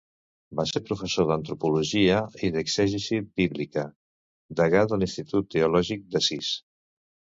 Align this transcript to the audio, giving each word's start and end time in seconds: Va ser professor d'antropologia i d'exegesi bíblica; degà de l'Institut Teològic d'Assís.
Va 0.59 0.63
ser 0.69 0.79
professor 0.85 1.25
d'antropologia 1.31 2.15
i 2.47 2.49
d'exegesi 2.57 3.19
bíblica; 3.41 3.83
degà 4.63 4.83
de 4.95 4.99
l'Institut 5.03 5.53
Teològic 5.57 6.09
d'Assís. 6.17 6.51